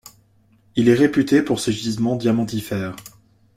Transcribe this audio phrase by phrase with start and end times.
[0.75, 2.95] Il est réputé pour ses gisements diamantifères.